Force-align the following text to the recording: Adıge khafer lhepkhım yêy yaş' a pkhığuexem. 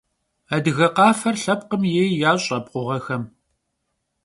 Adıge 0.55 0.87
khafer 0.97 1.35
lhepkhım 1.41 1.83
yêy 1.93 2.11
yaş' 2.21 2.49
a 2.55 2.59
pkhığuexem. 2.65 3.23